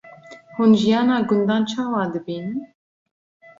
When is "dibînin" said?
2.13-2.59